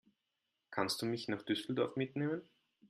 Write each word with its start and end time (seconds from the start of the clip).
Kannst 0.71 1.03
du 1.03 1.05
mich 1.05 1.27
nach 1.27 1.43
Düsseldorf 1.43 1.95
mitnehmen? 1.95 2.41